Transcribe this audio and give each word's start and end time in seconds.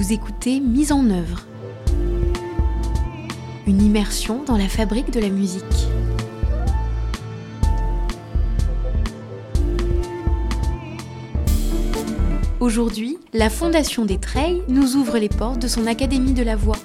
Vous 0.00 0.14
écoutez 0.14 0.60
Mise 0.60 0.92
en 0.92 1.10
œuvre. 1.10 1.44
Une 3.66 3.82
immersion 3.82 4.42
dans 4.44 4.56
la 4.56 4.66
fabrique 4.66 5.10
de 5.10 5.20
la 5.20 5.28
musique. 5.28 5.62
Aujourd'hui, 12.60 13.18
la 13.34 13.50
Fondation 13.50 14.06
des 14.06 14.16
Treilles 14.16 14.62
nous 14.68 14.96
ouvre 14.96 15.18
les 15.18 15.28
portes 15.28 15.60
de 15.60 15.68
son 15.68 15.86
Académie 15.86 16.32
de 16.32 16.44
la 16.44 16.56
Voix. 16.56 16.78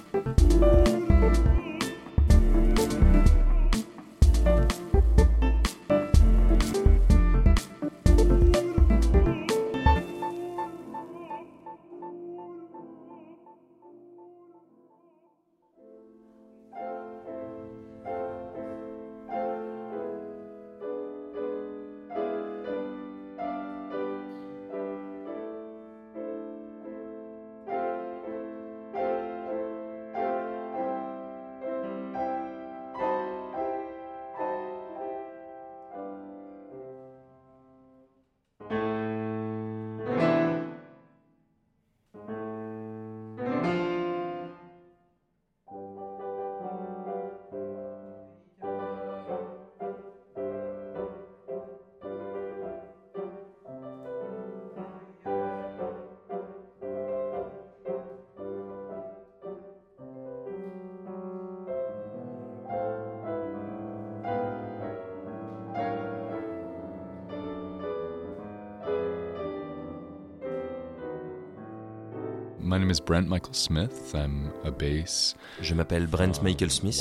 My 72.76 72.80
name 72.82 72.92
is 72.92 73.00
Brent 73.00 73.30
Michael 73.30 73.54
Smith. 73.54 74.14
I'm 74.14 74.52
a 74.66 74.70
bass. 74.70 75.38
Je 75.62 75.74
m'appelle 75.74 76.08
Brent 76.08 76.34
from 76.34 76.44
Michael 76.44 76.70
Smith. 76.70 77.00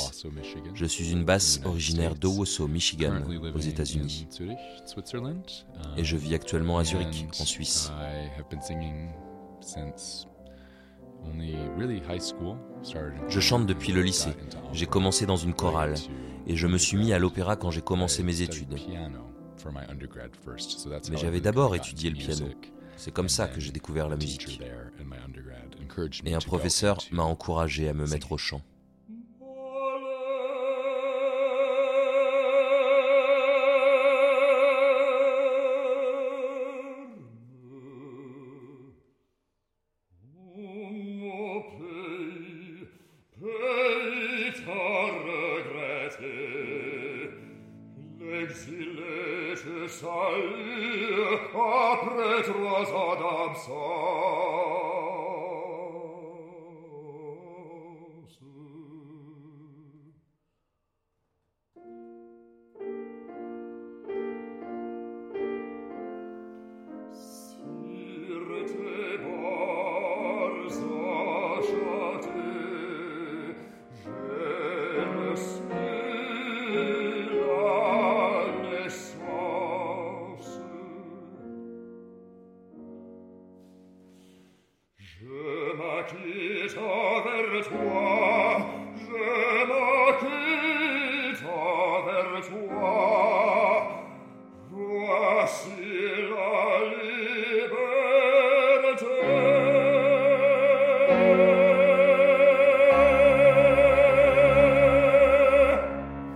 Je 0.73 0.85
suis 0.85 1.11
une 1.11 1.25
basse 1.25 1.59
originaire 1.65 2.15
d'Owosso, 2.15 2.65
Michigan, 2.69 3.15
aux 3.53 3.59
États-Unis. 3.59 4.25
Zurich. 4.31 5.65
Et 5.97 6.05
je 6.05 6.15
vis 6.15 6.33
actuellement 6.33 6.77
à 6.77 6.85
Zurich, 6.85 7.27
and 7.27 7.41
en 7.41 7.45
Suisse. 7.45 7.91
Je 13.27 13.39
chante 13.41 13.67
depuis 13.67 13.91
le 13.91 14.01
lycée. 14.01 14.31
J'ai 14.71 14.85
commencé 14.85 15.25
dans 15.25 15.35
une 15.35 15.53
chorale. 15.53 15.95
Et 16.47 16.55
je 16.55 16.67
me 16.67 16.77
suis 16.77 16.95
mis 16.95 17.11
à 17.11 17.19
l'opéra 17.19 17.57
quand 17.57 17.71
j'ai 17.71 17.81
commencé 17.81 18.21
I 18.21 18.23
mes 18.23 18.41
études. 18.41 18.73
Mais 21.11 21.17
j'avais 21.17 21.41
d'abord 21.41 21.75
étudié 21.75 22.11
le 22.11 22.15
piano. 22.15 22.45
C'est 22.97 23.11
comme 23.11 23.29
ça 23.29 23.47
que 23.47 23.59
j'ai 23.59 23.71
découvert 23.71 24.09
la 24.09 24.17
musique. 24.17 24.61
Et 26.25 26.33
un 26.33 26.39
professeur 26.39 26.97
m'a 27.11 27.23
encouragé 27.23 27.89
à 27.89 27.93
me 27.93 28.05
mettre 28.07 28.31
au 28.31 28.37
chant. 28.37 28.61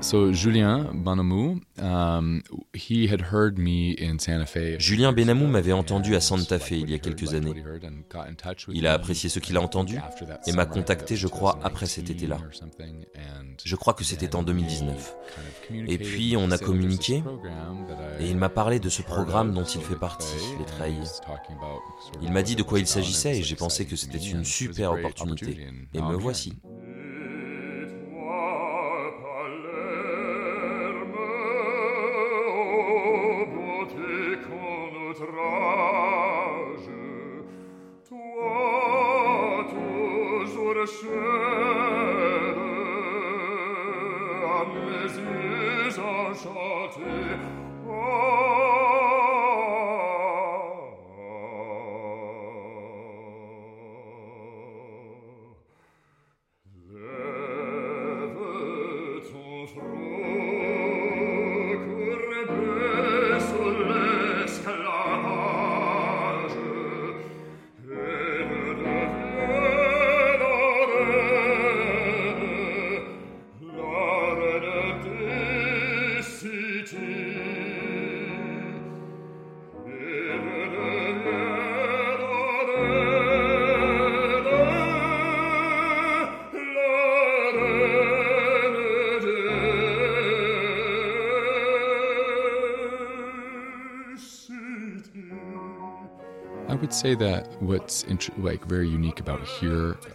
So 0.09 0.34
Julien 0.34 0.90
Bonamou, 0.92 1.62
he 2.74 3.08
had 3.08 3.22
heard 3.31 3.59
me 3.59 3.96
in 4.00 4.18
Santa 4.18 4.47
Fe. 4.47 4.80
Julien 4.80 5.14
Benamou 5.14 5.46
m'avait 5.46 5.72
entendu 5.72 6.16
à 6.16 6.20
Santa 6.20 6.58
Fe 6.58 6.72
il 6.72 6.90
y 6.90 6.96
a 6.96 6.97
quelques 6.97 7.36
années. 7.36 7.53
Il 8.74 8.88
a 8.88 8.94
apprécié 8.94 9.30
ce 9.30 9.38
qu'il 9.38 9.56
a 9.56 9.62
entendu 9.62 10.00
et 10.48 10.52
m'a 10.53 10.66
contacté, 10.66 11.16
je 11.16 11.28
crois, 11.28 11.59
après 11.62 11.86
cet 11.86 12.09
été-là. 12.09 12.40
Je 13.64 13.75
crois 13.75 13.94
que 13.94 14.03
c'était 14.03 14.36
en 14.36 14.42
2019. 14.42 15.16
Et 15.88 16.00
puis, 16.00 16.36
on 16.36 16.50
a 16.50 16.58
communiqué, 16.58 17.22
Et 18.19 18.28
il 18.31 18.38
m'a 18.38 18.50
parlé 18.50 18.80
de 18.80 18.90
ce 18.90 19.03
programme 19.03 19.53
dont 19.53 19.64
il 19.64 19.81
fait 19.81 19.96
partie, 19.96 20.25
les 20.58 20.66
Treilles. 20.66 21.03
Il 22.24 22.31
m'a 22.31 22.42
dit 22.42 22.56
de 22.56 22.64
quoi 22.64 22.80
il 22.80 22.88
s'agissait 22.88 23.38
et 23.38 23.44
j'ai 23.44 23.56
pensé 23.56 23.86
que 23.86 23.96
c'était 23.96 24.18
une 24.18 24.44
super 24.44 24.94
opportunité. 24.94 25.68
Et 25.94 26.02
me 26.02 26.16
voici. 26.16 26.53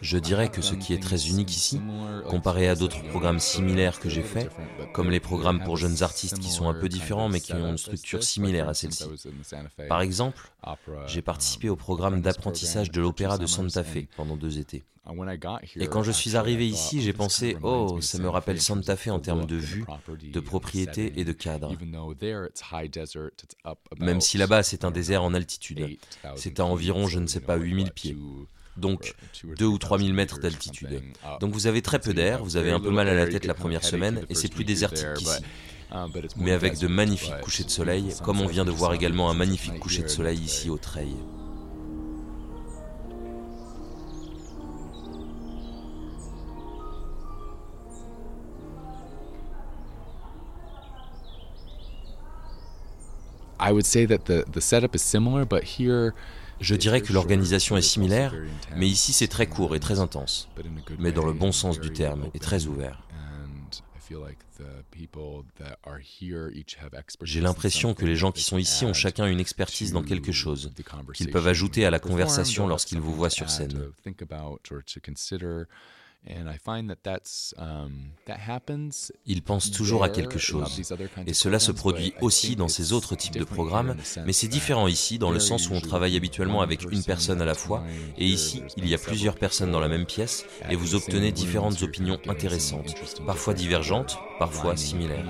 Je 0.00 0.18
dirais 0.18 0.48
que 0.48 0.62
ce 0.62 0.74
qui 0.74 0.92
est 0.94 1.02
très 1.02 1.28
unique 1.28 1.50
ici, 1.54 1.80
comparé 2.28 2.68
à 2.68 2.74
d'autres 2.74 3.02
programmes 3.04 3.38
similaires 3.38 4.00
que 4.00 4.08
j'ai 4.08 4.22
faits, 4.22 4.50
comme 4.92 5.10
les 5.10 5.20
programmes 5.20 5.62
pour 5.62 5.76
jeunes 5.76 6.02
artistes 6.02 6.38
qui 6.38 6.50
sont 6.50 6.68
un 6.68 6.74
peu 6.74 6.88
différents 6.88 7.28
mais 7.28 7.40
qui 7.40 7.52
ont 7.52 7.68
une 7.68 7.78
structure 7.78 8.22
similaire 8.22 8.68
à 8.68 8.74
celle-ci. 8.74 9.04
Par 9.88 10.00
exemple, 10.00 10.50
j'ai 11.06 11.22
participé 11.22 11.68
au 11.68 11.76
programme 11.76 12.20
d'apprentissage 12.20 12.90
de 12.90 13.00
l'opéra 13.00 13.38
de 13.38 13.46
Santa 13.46 13.84
Fe 13.84 14.06
pendant 14.16 14.36
deux 14.36 14.58
étés. 14.58 14.84
Et 15.76 15.86
quand 15.86 16.02
je 16.02 16.12
suis 16.12 16.36
arrivé 16.36 16.66
ici, 16.66 17.00
j'ai 17.02 17.12
pensé, 17.12 17.56
oh, 17.62 17.98
ça 18.00 18.18
me 18.18 18.28
rappelle 18.28 18.60
Santa 18.60 18.96
Fe 18.96 19.08
en 19.08 19.20
termes 19.20 19.46
de 19.46 19.56
vue, 19.56 19.84
de 20.22 20.40
propriété 20.40 21.12
et 21.16 21.24
de 21.24 21.32
cadre. 21.32 21.72
Même 23.98 24.20
si 24.20 24.38
là-bas 24.38 24.62
c'est 24.62 24.84
un 24.84 24.90
désert 24.90 25.22
en 25.22 25.34
altitude. 25.34 25.98
C'est 26.36 26.60
à 26.60 26.64
environ, 26.64 27.06
je 27.06 27.18
ne 27.18 27.26
sais 27.26 27.40
pas, 27.40 27.56
8000 27.56 27.90
pieds. 27.92 28.16
Donc 28.76 29.14
2 29.44 29.64
ou 29.64 29.78
3000 29.78 30.14
mètres 30.14 30.40
d'altitude. 30.40 31.02
Donc 31.40 31.52
vous 31.52 31.66
avez 31.66 31.80
très 31.80 32.00
peu 32.00 32.12
d'air, 32.12 32.42
vous 32.42 32.56
avez 32.56 32.72
un 32.72 32.80
peu 32.80 32.90
mal 32.90 33.08
à 33.08 33.14
la 33.14 33.26
tête 33.26 33.46
la 33.46 33.54
première 33.54 33.84
semaine 33.84 34.24
et 34.28 34.34
c'est 34.34 34.48
plus 34.48 34.64
désertique 34.64 35.14
qu'ici 35.16 35.42
mais 36.36 36.52
avec 36.52 36.78
de 36.78 36.86
magnifiques 36.86 37.40
couchers 37.40 37.64
de 37.64 37.70
soleil, 37.70 38.14
comme 38.22 38.40
on 38.40 38.46
vient 38.46 38.64
de 38.64 38.70
voir 38.70 38.94
également 38.94 39.30
un 39.30 39.34
magnifique 39.34 39.78
coucher 39.78 40.02
de 40.02 40.08
soleil 40.08 40.38
ici 40.38 40.70
au 40.70 40.78
Treil? 40.78 41.14
Je 56.60 56.74
dirais 56.76 57.00
que 57.00 57.12
l'organisation 57.12 57.76
est 57.76 57.82
similaire, 57.82 58.34
mais 58.76 58.86
ici 58.86 59.12
c'est 59.12 59.28
très 59.28 59.46
court 59.46 59.74
et 59.74 59.80
très 59.80 60.00
intense, 60.00 60.48
mais 60.98 61.12
dans 61.12 61.26
le 61.26 61.32
bon 61.32 61.52
sens 61.52 61.80
du 61.80 61.92
terme 61.92 62.28
et 62.34 62.38
très 62.38 62.66
ouvert. 62.66 63.02
J'ai 67.22 67.40
l'impression 67.40 67.94
que 67.94 68.04
les 68.04 68.16
gens 68.16 68.32
qui 68.32 68.42
sont 68.42 68.58
ici 68.58 68.84
ont 68.84 68.92
chacun 68.92 69.26
une 69.26 69.40
expertise 69.40 69.92
dans 69.92 70.02
quelque 70.02 70.32
chose, 70.32 70.72
qu'ils 71.14 71.30
peuvent 71.30 71.48
ajouter 71.48 71.84
à 71.84 71.90
la 71.90 71.98
conversation 71.98 72.66
lorsqu'ils 72.66 73.00
vous 73.00 73.14
voient 73.14 73.30
sur 73.30 73.50
scène. 73.50 73.90
Um, 76.26 78.10
Ils 79.26 79.42
pensent 79.42 79.70
toujours 79.70 80.04
à 80.04 80.08
quelque 80.08 80.38
chose. 80.38 80.80
Et 81.26 81.34
cela 81.34 81.58
se 81.58 81.70
produit 81.72 82.14
aussi 82.22 82.56
dans 82.56 82.68
ces 82.68 82.92
autres 82.92 83.14
types 83.14 83.34
de 83.34 83.44
programmes, 83.44 83.96
mais 84.24 84.32
c'est 84.32 84.48
différent 84.48 84.88
ici 84.88 85.18
dans 85.18 85.30
le 85.30 85.40
sens 85.40 85.68
où 85.68 85.74
on 85.74 85.80
travaille 85.80 86.16
habituellement 86.16 86.62
avec 86.62 86.90
une 86.90 87.02
personne 87.02 87.42
à 87.42 87.44
la 87.44 87.54
fois, 87.54 87.84
et 88.16 88.24
ici, 88.24 88.62
il 88.76 88.88
y 88.88 88.94
a 88.94 88.98
plusieurs 88.98 89.36
personnes 89.36 89.70
dans 89.70 89.80
la 89.80 89.88
même 89.88 90.06
pièce, 90.06 90.46
et 90.70 90.76
vous 90.76 90.94
obtenez 90.94 91.30
différentes 91.30 91.82
opinions 91.82 92.18
intéressantes, 92.26 92.94
parfois 93.26 93.52
divergentes, 93.54 94.16
parfois 94.38 94.76
similaires. 94.76 95.26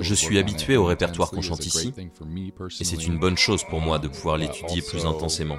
Je 0.00 0.14
suis 0.14 0.38
habitué 0.38 0.76
au 0.76 0.84
répertoire 0.84 1.30
qu'on 1.30 1.42
chante 1.42 1.66
ici, 1.66 1.92
et 2.80 2.84
c'est 2.84 3.06
une 3.06 3.18
bonne 3.18 3.36
chose 3.36 3.64
pour 3.64 3.80
moi 3.80 3.98
de 3.98 4.08
pouvoir 4.08 4.36
l'étudier 4.36 4.82
plus 4.82 5.06
intensément. 5.06 5.58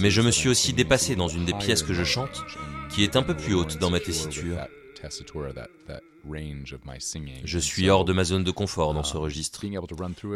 Mais 0.00 0.10
je 0.10 0.20
me 0.20 0.30
suis 0.30 0.48
aussi 0.48 0.72
dépassé 0.72 1.16
dans 1.16 1.28
une 1.28 1.44
des 1.44 1.54
pièces 1.54 1.82
que 1.82 1.94
je 1.94 2.04
chante, 2.04 2.44
qui 2.90 3.02
est 3.02 3.16
un 3.16 3.22
peu 3.22 3.34
plus 3.34 3.54
haute 3.54 3.78
dans 3.78 3.90
ma 3.90 4.00
tessiture. 4.00 4.58
Je 7.44 7.58
suis 7.58 7.88
hors 7.88 8.04
de 8.04 8.12
ma 8.12 8.24
zone 8.24 8.44
de 8.44 8.50
confort 8.50 8.92
dans 8.94 9.04
ce 9.04 9.16
registre. 9.16 9.64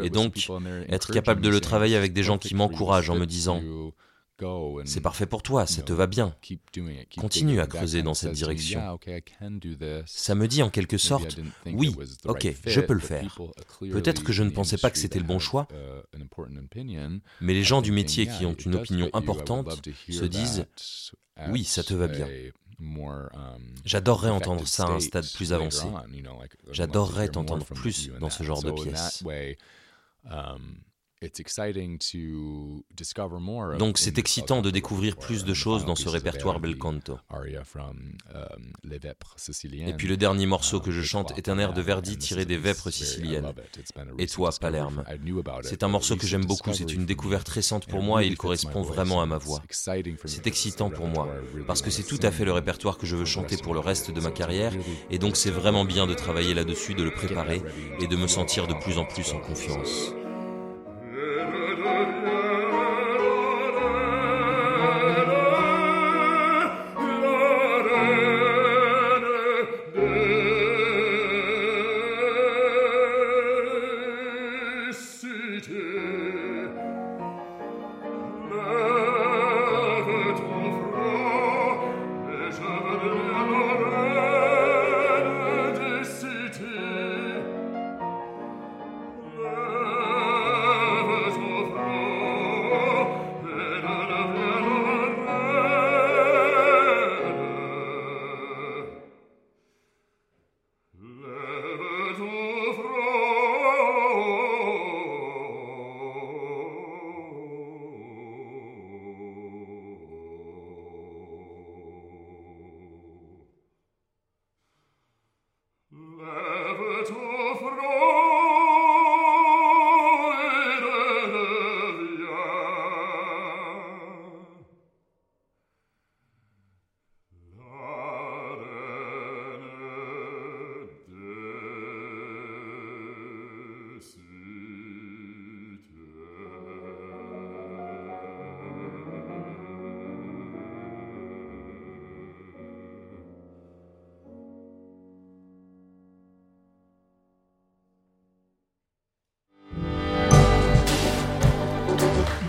Et 0.03 0.11
donc, 0.11 0.49
être 0.89 1.13
capable 1.13 1.41
de 1.41 1.49
le 1.49 1.61
travailler 1.61 1.97
avec 1.97 2.13
des 2.13 2.23
gens 2.23 2.39
qui 2.39 2.55
m'encouragent 2.55 3.11
en 3.11 3.17
me 3.17 3.27
disant 3.27 3.61
c'est 4.85 5.01
parfait 5.01 5.27
pour 5.27 5.43
toi, 5.43 5.67
ça 5.67 5.83
te 5.83 5.93
va 5.93 6.07
bien. 6.07 6.35
Continue 7.19 7.61
à 7.61 7.67
creuser 7.67 8.03
dans 8.03 8.15
cette 8.15 8.33
direction. 8.33 8.99
Ça 10.07 10.35
me 10.35 10.49
dit 10.49 10.63
en 10.63 10.71
quelque 10.71 10.99
sorte, 10.99 11.39
oui, 11.67 11.95
ok, 12.25 12.55
je 12.67 12.81
peux 12.81 12.95
le 12.95 13.01
faire. 13.01 13.39
Peut-être 13.81 14.23
que 14.25 14.33
je 14.33 14.43
ne 14.43 14.51
pensais 14.51 14.79
pas 14.79 14.91
que 14.91 14.99
c'était 14.99 15.19
le 15.19 15.25
bon 15.25 15.39
choix, 15.39 15.67
mais 17.41 17.55
les 17.55 17.63
gens 17.63 17.83
du 17.83 17.93
métier 17.93 18.27
qui 18.27 18.47
ont 18.47 18.55
une 18.55 18.77
opinion 18.77 19.11
importante 19.13 19.83
se 20.09 20.25
disent, 20.25 20.67
oui, 21.49 21.65
ça 21.65 21.83
te 21.83 21.95
va 21.95 22.09
bien. 22.09 22.29
J'adorerais 23.85 24.31
entendre 24.31 24.67
ça 24.67 24.87
à 24.87 24.91
un 24.91 25.01
stade 25.01 25.27
plus 25.35 25.53
avancé. 25.53 25.87
J'adorerais 26.71 27.29
t'entendre 27.29 27.67
plus 27.67 28.11
dans 28.21 28.31
ce 28.31 28.43
genre 28.43 28.63
de 28.63 28.73
pièce. 28.73 29.23
Donc 33.79 33.99
c'est 33.99 34.19
excitant 34.19 34.63
de 34.63 34.71
découvrir 34.71 35.17
plus 35.17 35.45
de 35.45 35.55
choses 35.55 35.85
dans 35.85 35.95
ce 35.95 36.09
répertoire 36.09 36.61
bel 36.61 36.77
canto. 36.77 37.19
Um, 37.31 38.19
Et 39.89 39.95
puis 39.95 40.09
le 40.09 40.17
dernier 40.17 40.47
morceau 40.47 40.81
que 40.81 40.91
je 40.91 41.03
chante 41.03 41.37
est 41.37 41.49
un 41.49 41.59
air 41.59 41.73
de 41.73 41.81
Verdi 41.81 42.17
tiré 42.19 42.45
des 42.45 42.57
Vêpres 42.57 42.91
siciliennes. 42.91 43.53
Et 44.19 44.27
toi, 44.27 44.51
Palerme. 44.61 45.05
C'est 45.63 45.83
un 45.83 45.89
morceau 45.89 46.17
que 46.17 46.27
j'aime 46.27 46.45
beaucoup, 46.45 46.73
c'est 46.73 46.93
une 46.93 47.07
découverte 47.07 47.49
récente 47.49 47.87
pour 47.87 48.03
moi 48.03 48.25
et 48.25 48.27
il 48.27 48.37
correspond 48.37 48.83
vraiment 48.83 49.23
à 49.23 49.27
ma 49.27 49.39
voix. 49.39 49.63
C'est 50.25 50.47
excitant 50.47 50.91
pour 50.91 51.07
moi, 51.07 51.29
parce 51.67 51.83
que 51.83 51.91
c'est 51.91 52.03
tout 52.03 52.21
à 52.23 52.31
fait 52.31 52.45
le 52.45 52.53
répertoire 52.53 52.99
que 52.99 53.07
je 53.07 53.17
veux 53.17 53.25
chanter 53.25 53.57
pour 53.57 53.75
le 53.75 53.81
reste 53.81 54.11
de 54.11 54.21
ma 54.21 54.31
carrière, 54.31 54.73
et 55.11 55.19
donc 55.19 55.37
c'est 55.37 55.51
vraiment 55.51 55.85
bien 55.85 56.07
de 56.07 56.15
travailler 56.15 56.55
là-dessus, 56.55 56.95
de 56.95 57.03
le 57.03 57.11
préparer 57.11 57.63
et 58.01 58.07
de 58.07 58.17
me 58.17 58.27
sentir 58.27 58.67
de 58.67 58.75
plus 58.75 58.99
en 58.99 59.05
plus 59.05 59.33
en 59.33 59.41
confiance. 59.41 60.13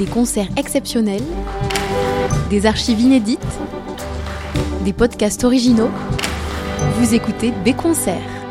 Des 0.03 0.10
concerts 0.10 0.50
exceptionnels, 0.57 1.24
des 2.50 2.65
archives 2.65 3.00
inédites, 3.00 3.39
des 4.83 4.91
podcasts 4.91 5.45
originaux. 5.45 5.89
Vous 6.98 7.13
écoutez 7.13 7.53
B 7.65 7.74
Concerts. 7.74 8.42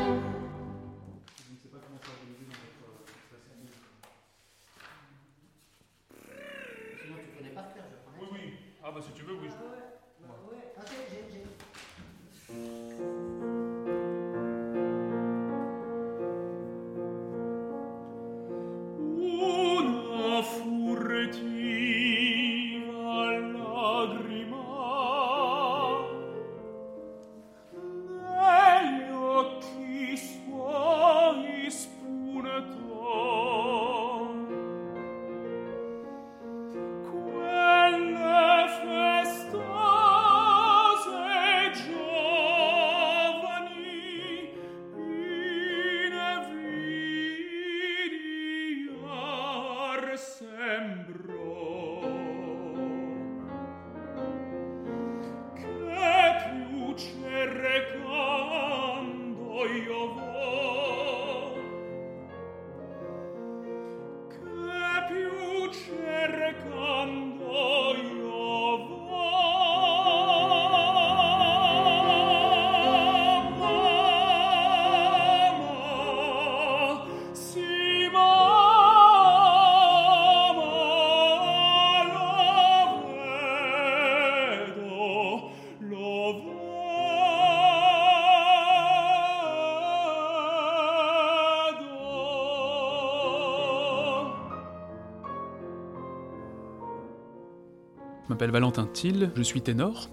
M'appelle 98.43 98.55
Valentin 98.55 98.89
Thiel, 98.93 99.31
je 99.37 99.43
suis 99.43 99.61
ténor. 99.61 100.09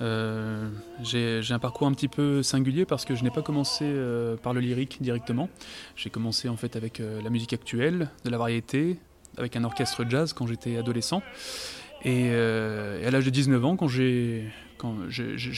Euh, 0.00 0.68
j'ai 1.02 1.42
un 1.50 1.58
parcours 1.58 1.88
un 1.88 1.92
petit 1.94 2.06
peu 2.06 2.44
singulier 2.44 2.84
parce 2.84 3.04
que 3.04 3.16
je 3.16 3.24
n'ai 3.24 3.30
pas 3.30 3.42
commencé 3.42 3.84
euh, 3.84 4.36
par 4.36 4.52
le 4.52 4.60
lyrique 4.60 4.98
directement. 5.00 5.48
J'ai 5.96 6.08
commencé 6.08 6.48
en 6.48 6.56
fait 6.56 6.76
avec 6.76 7.00
euh, 7.00 7.20
la 7.22 7.28
musique 7.28 7.52
actuelle, 7.52 8.08
de 8.24 8.30
la 8.30 8.38
variété, 8.38 8.98
avec 9.36 9.56
un 9.56 9.64
orchestre 9.64 10.04
jazz 10.08 10.32
quand 10.32 10.46
j'étais 10.46 10.76
adolescent. 10.76 11.22
Et, 12.04 12.30
à 12.30 13.10
l'âge 13.10 13.24
de 13.24 13.30
19 13.30 13.64
ans, 13.64 13.74
quand 13.74 13.88
j'ai 13.88 14.52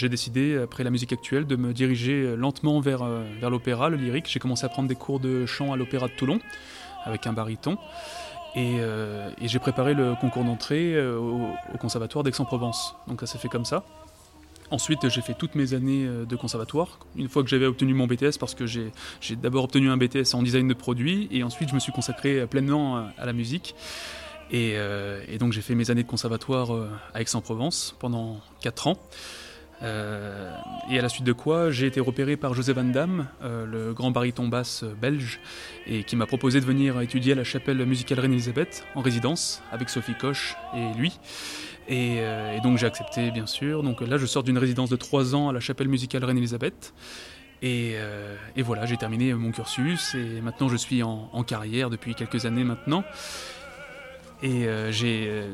décidé, 0.09 0.57
après 0.57 0.85
la 0.85 0.91
musique 0.91 1.13
actuelle, 1.13 1.47
de 1.47 1.57
me 1.57 1.75
diriger 1.75 2.37
lentement 2.37 2.81
vers, 2.81 3.05
vers 3.39 3.51
l'opéra, 3.51 3.91
le 3.91 3.99
lyrique, 3.99 4.31
j'ai 4.31 4.39
commencé 4.39 4.65
à 4.65 4.71
prendre 4.71 4.89
des 4.89 4.95
cours 4.95 5.21
de 5.21 5.45
chant 5.45 5.75
à 5.75 5.77
l'opéra 5.77 6.09
de 6.09 6.13
Toulon 6.15 6.41
avec 7.05 7.27
un 7.27 7.35
baryton. 7.35 7.77
Et, 8.55 8.79
euh, 8.81 9.31
et 9.41 9.49
j'ai 9.49 9.59
préparé 9.59 9.95
le 9.95 10.15
concours 10.21 10.45
d'entrée 10.45 10.95
euh, 10.95 11.19
au, 11.19 11.79
conservatoire 11.79 12.25
d'Aix-en-Provence. 12.25 12.95
Donc 13.07 13.21
ça 13.21 13.27
s'est 13.27 13.39
fait 13.39 13.49
comme 13.49 13.65
ça. 13.65 13.85
Ensuite, 14.71 15.09
j'ai 15.09 15.23
fait 15.23 15.35
toutes 15.35 15.55
mes 15.55 15.75
années 15.75 16.07
euh, 16.07 16.25
de 16.25 16.37
conservatoire. 16.37 16.99
Une 17.17 17.29
fois 17.29 17.43
que 17.43 17.49
j'avais 17.49 17.67
obtenu 17.67 17.95
mon 17.95 18.07
BTS, 18.07 18.39
parce 18.39 18.55
que 18.55 18.67
j'ai 18.67 18.91
d'abord 19.37 19.65
obtenu 19.65 19.91
un 19.91 19.97
BTS 19.97 20.35
en 20.35 20.43
design 20.43 20.69
de 20.69 20.75
produits, 20.75 21.29
et 21.31 21.43
ensuite 21.43 21.69
je 21.71 21.75
me 21.75 21.81
suis 21.81 21.93
consacré 21.93 22.47
pleinement 22.47 22.97
à, 23.17 23.27
la 23.27 23.33
musique. 23.33 23.75
Et, 24.51 24.77
et 25.29 25.39
donc 25.39 25.53
j'ai 25.53 25.61
fait 25.61 25.75
mes 25.75 25.91
années 25.91 26.03
de 26.03 26.09
conservatoire 26.09 26.71
à 27.13 27.21
Aix-en-Provence 27.21 27.97
pendant 27.99 28.41
4 28.63 28.87
ans. 28.87 28.99
Euh, 29.83 30.51
et 30.91 30.99
à 30.99 31.03
la 31.03 31.09
suite 31.09 31.25
de 31.25 31.33
quoi, 31.33 31.71
j'ai 31.71 31.87
été 31.87 32.01
repéré 32.01 32.37
par 32.37 32.55
José 32.55 32.73
Van 32.73 32.85
Damme, 32.85 33.29
euh, 33.43 33.67
le 33.67 33.93
grand 33.93 34.11
baryton 34.11 34.49
basse 34.49 34.85
belge, 35.01 35.41
et 35.87 36.05
qui 36.05 36.17
m'a 36.17 36.27
proposé 36.27 36.61
de 36.61 36.65
venir 36.65 37.01
étudier 37.01 37.33
à 37.33 37.37
la 37.37 37.45
chapelle 37.45 37.85
musicale 37.87 38.21
Reine-Elisabeth 38.21 38.85
en 38.95 39.03
résidence 39.03 39.63
avec 39.71 39.89
Sophie 39.89 40.17
Koch 40.17 40.57
et 40.75 40.99
lui. 40.99 41.19
Et, 41.89 42.19
euh, 42.19 42.57
et 42.57 42.61
donc 42.61 42.79
j'ai 42.79 42.87
accepté, 42.87 43.31
bien 43.31 43.47
sûr. 43.47 43.83
Donc 43.83 44.01
là, 44.01 44.19
je 44.19 44.27
sors 44.27 44.43
d'une 44.43 44.59
résidence 44.59 44.91
de 44.91 44.97
3 44.97 45.35
ans 45.35 45.49
à 45.49 45.53
la 45.53 45.61
chapelle 45.61 45.89
musicale 45.89 46.25
Reine-Elisabeth. 46.25 46.93
Et, 47.61 47.97
voilà, 48.59 48.87
j'ai 48.87 48.97
terminé 48.97 49.35
mon 49.35 49.51
cursus 49.51 50.15
et 50.15 50.41
maintenant 50.41 50.69
je 50.69 50.77
suis 50.77 51.03
en, 51.03 51.43
carrière 51.43 51.91
depuis 51.91 52.15
quelques 52.15 52.45
années 52.47 52.63
maintenant. 52.63 53.03
Et 54.45 54.69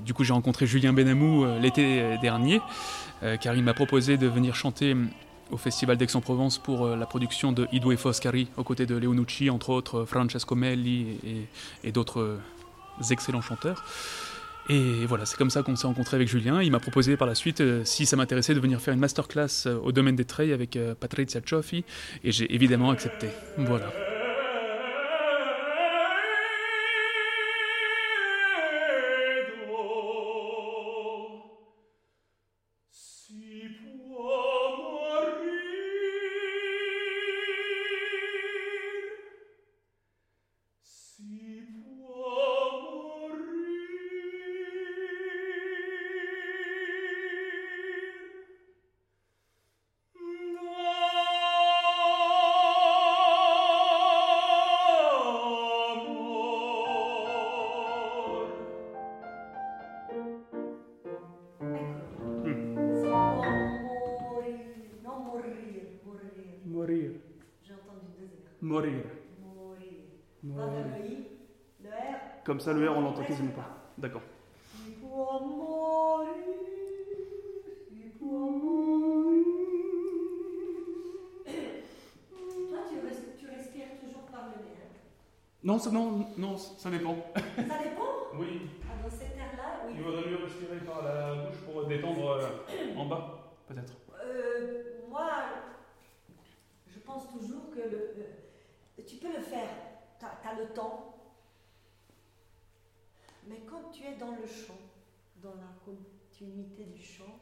du 0.04 0.12
coup, 0.12 0.22
j'ai 0.22 0.34
rencontré 0.34 0.66
Julien 0.66 0.92
Benamou 0.92 1.46
l'été 1.62 2.18
dernier, 2.20 2.60
car 3.40 3.54
il 3.54 3.62
m'a 3.62 3.74
proposé 3.74 4.16
de 4.16 4.26
venir 4.26 4.54
chanter 4.54 4.92
hum, 4.92 5.08
au 5.50 5.56
Festival 5.56 5.96
d'Aix-en-Provence 5.96 6.58
pour 6.58 6.86
euh, 6.86 6.96
la 6.96 7.06
production 7.06 7.52
de 7.52 7.68
Ido 7.72 7.92
e 7.92 7.96
Foscari, 7.96 8.48
aux 8.56 8.64
côtés 8.64 8.86
de 8.86 8.96
Leonucci, 8.96 9.50
entre 9.50 9.70
autres 9.70 10.00
euh, 10.00 10.06
Francesco 10.06 10.54
Melli 10.54 11.18
et, 11.82 11.92
d'autres 11.92 12.20
euh, 12.20 12.40
excellents 13.10 13.42
chanteurs. 13.42 13.84
Et 14.70 15.04
voilà, 15.06 15.26
c'est 15.26 15.36
comme 15.36 15.50
ça 15.50 15.62
qu'on 15.62 15.76
s'est 15.76 15.86
rencontré 15.86 16.16
avec 16.16 16.28
Julien. 16.28 16.62
Il 16.62 16.70
m'a 16.70 16.80
proposé 16.80 17.16
par 17.16 17.26
la 17.26 17.34
suite, 17.34 17.60
euh, 17.60 17.82
si 17.84 18.06
ça 18.06 18.16
m'intéressait, 18.16 18.54
de 18.54 18.60
venir 18.60 18.80
faire 18.80 18.94
une 18.94 19.00
masterclass 19.00 19.66
euh, 19.66 19.78
au 19.82 19.92
domaine 19.92 20.16
des 20.16 20.24
treilles 20.24 20.52
avec 20.52 20.76
euh, 20.76 20.94
Patrizia 20.94 21.40
Cioffi, 21.44 21.84
et 22.22 22.32
j'ai 22.32 22.52
évidemment 22.54 22.90
accepté. 22.90 23.28
Voilà. 23.58 23.92
Ça, 72.64 72.72
le 72.72 72.88
R, 72.88 72.96
on 72.96 73.00
l'entend 73.02 73.22
quasiment 73.24 73.52
pas. 73.52 73.68
D'accord. 73.98 74.22
Non, 85.62 85.78
ça, 85.78 85.90
non, 85.90 86.26
non, 86.36 86.56
ça 86.58 86.90
dépend. 86.90 87.16
Ça 87.34 87.42
dépend 87.82 88.02
Oui, 88.38 88.68
ah, 88.84 89.02
Dans 89.02 89.10
cet 89.10 89.34
air-là, 89.36 89.80
oui. 89.86 89.94
il 89.96 90.02
vaudrait 90.02 90.28
mieux 90.28 90.36
respirer 90.44 90.76
par 90.78 91.02
la 91.02 91.34
bouche 91.46 91.56
pour 91.64 91.86
détendre 91.86 92.30
euh, 92.32 92.98
en 92.98 93.06
bas, 93.06 93.54
peut-être. 93.66 93.94
Euh, 94.22 95.00
moi, 95.08 95.26
je 96.86 96.98
pense 97.00 97.30
toujours 97.32 97.70
que 97.70 97.78
le, 97.80 98.14
le- 98.98 99.04
tu 99.04 99.16
peux 99.16 99.32
le 99.32 99.40
faire, 99.42 99.68
tu 100.18 100.26
as, 100.26 100.58
le 100.58 100.66
temps, 100.74 101.13
mais 103.48 103.60
quand 103.68 103.90
tu 103.92 104.04
es 104.04 104.16
dans 104.16 104.30
le 104.32 104.46
chant, 104.46 104.78
dans 105.42 105.54
la 105.54 105.72
continuité 105.84 106.84
du 106.84 107.02
chant, 107.02 107.38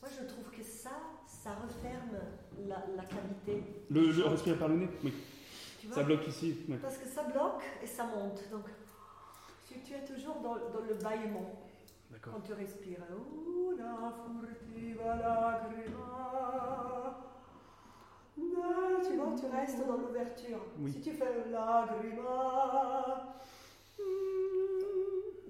moi 0.00 0.10
je 0.20 0.26
trouve 0.26 0.50
que 0.50 0.62
ça, 0.62 0.90
ça 1.26 1.50
referme 1.54 2.18
la, 2.66 2.84
la 2.96 3.04
cavité. 3.04 3.62
Le, 3.90 4.10
le 4.12 4.24
respirer 4.26 4.58
par 4.58 4.68
le 4.68 4.76
nez 4.76 4.88
Oui, 5.02 5.14
Tu 5.80 5.86
vois 5.86 5.96
ça 5.96 6.02
bloque 6.02 6.26
ici. 6.28 6.58
Parce 6.82 6.98
que 6.98 7.08
ça 7.08 7.24
bloque 7.24 7.62
et 7.82 7.86
ça 7.86 8.04
monte. 8.04 8.48
Donc, 8.50 8.66
tu, 9.66 9.80
tu 9.80 9.94
es 9.94 10.04
toujours 10.04 10.36
dans, 10.40 10.54
dans 10.56 10.84
le 10.86 10.94
bâillement. 10.94 11.60
Quand 12.22 12.40
tu 12.40 12.52
respires. 12.54 13.00
Una 13.12 14.14
furtiva 14.40 15.16
lagrima. 15.16 17.20
Tu 18.36 19.16
vois, 19.16 19.34
tu 19.38 19.46
restes 19.46 19.86
dans 19.86 19.96
l'ouverture. 19.96 20.60
Oui. 20.78 20.92
Si 20.92 21.00
tu 21.00 21.12
fais 21.12 21.48
lagrima, 21.50 22.93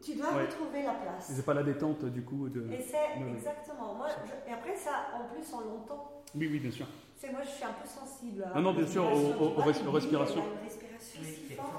tu 0.05 0.15
dois 0.15 0.33
Ouais. 0.35 0.47
retrouver 0.47 0.83
la 0.83 0.93
place. 0.95 1.31
C'est 1.35 1.45
pas 1.45 1.55
la 1.55 1.63
détente 1.63 2.05
du 2.05 2.23
coup 2.23 2.49
de. 2.49 2.61
Et 2.73 2.81
c'est 2.83 3.21
exactement. 3.37 3.95
Moi, 3.95 4.09
je- 4.09 4.51
et 4.51 4.53
après 4.53 4.77
ça, 4.77 5.09
en 5.15 5.33
plus, 5.33 5.45
on 5.55 5.61
l'entend. 5.61 6.23
Oui, 6.35 6.49
oui, 6.51 6.59
bien 6.59 6.71
sûr. 6.71 6.87
C'est 7.17 7.31
moi, 7.31 7.41
je 7.43 7.49
suis 7.51 7.65
un 7.65 7.73
peu 7.73 7.87
sensible. 7.89 8.45
à 8.55 8.61
Non, 8.61 8.73
bien 8.75 8.87
sûr, 8.87 9.05
respiration, 9.09 9.41
aux- 9.41 9.49
tu 9.49 9.55
tu 9.55 9.89
respirations. 9.89 10.45
respiration 10.63 11.21
Oui, 11.23 11.27
si 11.49 11.55
forte. 11.55 11.71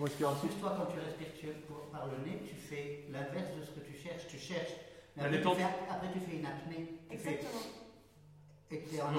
Respiration. 0.00 0.46
plus, 0.48 0.54
toi, 0.60 0.74
quand 0.78 0.86
tu 0.92 0.98
respires 1.00 1.34
tu- 1.40 1.60
pour- 1.66 1.86
par 1.90 2.06
le 2.06 2.18
nez, 2.24 2.38
tu 2.46 2.54
fais 2.54 3.04
l'inverse 3.10 3.50
de 3.58 3.62
ce 3.64 3.70
que 3.72 3.80
tu 3.80 3.94
cherches. 3.96 4.26
Tu 4.28 4.38
cherches. 4.38 4.76
Mais 5.16 5.22
La 5.22 5.28
après, 5.28 5.38
tu 5.38 5.44
détente. 5.44 5.56
fais, 5.58 5.90
après, 5.90 6.08
tu 6.12 6.20
fais 6.20 6.36
une 6.38 6.46
apnée. 6.46 6.86
Tu 7.10 7.16
fais, 7.18 7.34
Exactement. 7.38 7.62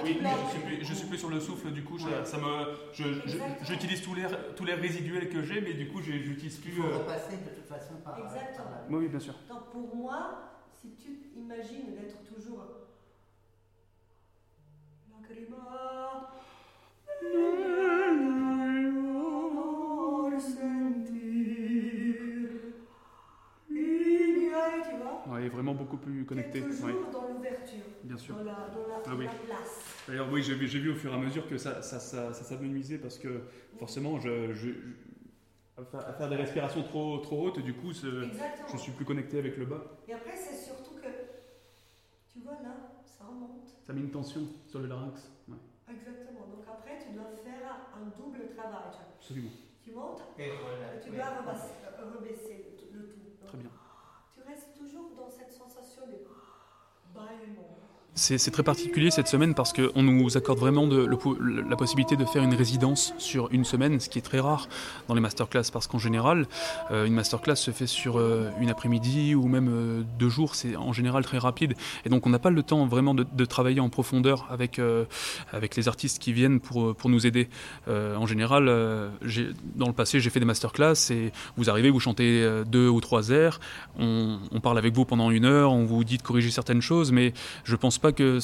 Oui, 0.04 0.20
je 0.22 0.50
suis, 0.52 0.60
plus, 0.60 0.86
je 0.86 0.94
suis 0.94 1.08
plus 1.08 1.18
sur 1.18 1.30
le 1.30 1.40
souffle, 1.40 1.72
du 1.72 1.84
coup, 1.84 1.98
ça, 2.00 2.08
Ouais. 2.20 2.26
ça 2.26 2.38
me, 2.38 2.44
je- 2.94 3.04
je- 3.04 3.20
Exactement. 3.22 3.56
j'utilise 3.62 4.02
tous 4.02 4.14
les, 4.14 4.26
tous 4.56 4.66
les 4.66 4.74
résiduels 4.74 5.30
que 5.30 5.42
j'ai, 5.44 5.62
mais 5.62 5.74
du 5.74 5.88
coup, 5.88 6.02
j'utilise 6.02 6.56
Il 6.58 6.62
plus. 6.62 6.82
faut 6.82 6.88
euh, 6.88 6.98
repasser 6.98 7.38
de 7.38 7.50
toute 7.56 7.66
façon 7.68 7.96
par, 8.04 8.18
Exactement. 8.20 8.66
par 8.66 8.72
la 8.72 8.86
Oui, 8.90 8.96
oui, 9.04 9.08
bien 9.10 9.20
sûr. 9.20 9.34
Donc 9.50 9.70
pour 9.72 9.96
moi, 9.96 10.52
si 10.82 10.90
tu 10.96 11.32
imagines 11.38 11.94
d'être 11.96 12.24
toujours 12.24 12.64
lagrima, 15.12 16.32
nel 17.24 18.92
sentir, 20.40 21.12
il 23.70 24.44
y 24.44 24.50
a, 24.50 24.82
tu 24.90 24.96
vois, 24.98 25.24
Ouais, 25.34 25.48
vraiment 25.50 25.74
beaucoup 25.74 25.98
plus 25.98 26.26
connecté. 26.26 26.62
toujours 26.62 26.86
ouais, 26.88 26.94
dans 26.94 27.00
l'ouverture, 27.00 27.25
bien 28.06 28.18
sûr. 28.18 28.36
dans 28.36 28.44
la, 28.44 28.54
dans 28.54 28.88
la, 28.88 29.02
Ah 29.06 29.16
oui. 29.16 29.26
la 29.26 29.32
place. 29.32 30.04
D'ailleurs, 30.08 30.28
oui, 30.32 30.42
j'ai 30.44 30.54
vu, 30.56 30.68
j'ai 30.68 30.80
vu 30.80 30.92
au 30.92 30.96
fur 30.96 31.12
et 31.12 31.16
à 31.16 31.18
mesure 31.18 31.48
que 31.48 31.58
ça, 31.58 31.82
ça, 31.82 32.00
ça, 32.00 32.34
ça 32.34 32.44
s'amenuisait 32.44 32.98
parce 33.00 33.18
que 33.18 33.42
forcément, 33.80 34.20
je, 34.20 34.54
je- 34.54 34.72
je- 34.72 35.82
à, 35.98 36.14
faire, 36.14 36.30
des 36.30 36.36
respirations 36.38 36.84
trop, 36.84 37.18
trop 37.20 37.48
hautes, 37.48 37.60
du 37.60 37.74
coup, 37.74 37.92
je 37.92 38.78
suis 38.78 38.92
plus 38.94 39.04
connecté 39.06 39.40
avec 39.40 39.58
le 39.58 39.66
bas. 39.66 39.84
Et 40.08 40.14
après, 40.14 40.36
c'est 40.38 40.56
surtout 40.56 40.96
que, 40.96 41.10
tu 42.32 42.40
vois 42.40 42.54
là, 42.64 42.76
ça 43.04 43.26
remonte. 43.26 43.68
Ça 43.86 43.92
met 43.94 44.00
une 44.02 44.12
tension 44.12 44.42
sur 44.68 44.80
le 44.80 44.88
larynx. 44.88 45.30
Ouais, 45.50 45.56
Exactement. 45.90 46.48
Donc 46.48 46.64
après, 46.68 46.98
tu 47.06 47.14
dois 47.14 47.26
faire 47.44 47.90
un 47.98 48.06
double 48.18 48.48
travail. 48.56 48.94
absolument. 49.20 49.52
Tu 49.84 49.92
montes, 49.92 50.22
Et 50.40 50.50
voilà. 50.64 50.98
tu 51.04 51.10
dois 51.12 51.26
rebaisser- 51.26 51.78
euh, 51.86 52.18
rebaisser 52.18 52.66
le 52.94 53.08
tout. 53.08 53.20
Donc, 53.42 53.48
Très 53.48 53.58
bien. 53.60 53.70
Tu 54.34 54.42
restes 54.42 54.78
toujours 54.78 55.12
dans 55.16 55.30
cette 55.30 55.52
sensation 55.52 56.08
de 56.08 56.26
bâillement. 57.14 57.78
C'est 57.84 57.95
c'est 58.16 58.52
très 58.52 58.64
particulier 58.64 59.12
cette 59.12 59.28
semaine 59.28 59.54
parce 59.54 59.74
qu'on 59.74 60.02
nous 60.02 60.38
accorde 60.38 60.58
vraiment 60.58 60.88
la 60.88 61.76
possibilité 61.76 62.16
de 62.16 62.24
faire 62.24 62.44
une 62.44 62.54
résidence 62.54 63.14
sur 63.18 63.50
une 63.52 63.66
semaine, 63.66 64.00
ce 64.00 64.08
qui 64.08 64.20
est 64.20 64.22
très 64.22 64.40
rare 64.40 64.70
dans 65.10 65.16
les 65.16 65.22
masterclass 65.22 65.66
parce 65.72 65.88
qu'en 65.88 66.00
général, 66.00 66.48
euh, 66.92 67.06
une 67.06 67.14
masterclass 67.14 67.58
se 67.58 67.72
fait 67.72 67.88
sur 67.88 68.18
euh, 68.18 68.50
une 68.62 68.70
après-midi 68.70 69.36
ou 69.36 69.48
même 69.48 69.68
euh, 69.70 70.04
deux 70.18 70.30
jours, 70.30 70.56
c'est 70.56 70.78
en 70.78 70.94
général 70.94 71.26
très 71.26 71.38
rapide. 71.38 71.74
Et 72.06 72.10
donc 72.10 72.26
on 72.26 72.30
n'a 72.30 72.40
pas 72.40 72.52
le 72.52 72.64
temps 72.64 72.86
vraiment 72.88 73.14
de, 73.14 73.46
travailler 73.46 73.82
en 73.82 73.90
profondeur 73.90 74.48
avec, 74.50 74.80
euh, 74.80 75.04
avec 75.52 75.76
les 75.76 75.90
artistes 75.90 76.20
qui 76.20 76.32
viennent 76.32 76.62
pour, 76.62 76.96
pour 76.96 77.10
nous 77.10 77.28
aider. 77.28 77.50
En 77.88 78.26
général, 78.26 78.66
dans 78.66 79.88
le 79.88 79.94
passé, 79.94 80.20
j'ai 80.20 80.30
fait 80.30 80.40
des 80.40 80.46
masterclass 80.46 81.12
et 81.12 81.32
vous 81.58 81.70
arrivez, 81.70 81.90
vous 81.90 82.00
chantez 82.00 82.64
deux 82.66 82.88
ou 82.88 83.02
trois 83.02 83.30
airs, 83.30 83.60
on, 84.00 84.40
on 84.52 84.60
parle 84.62 84.78
avec 84.78 84.94
vous 84.94 85.06
pendant 85.06 85.32
une 85.32 85.46
heure, 85.46 85.72
on 85.72 85.86
vous 85.86 86.04
dit 86.04 86.18
de 86.18 86.24
corriger 86.24 86.50
certaines 86.50 86.82
choses, 86.82 87.12
mais 87.12 87.34
je 87.64 87.76
pense 87.76 88.00
pas 88.00 88.05
que 88.12 88.40